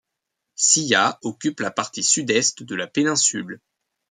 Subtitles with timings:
[0.55, 3.59] Silla occupe la partie sud-est de la péninsule.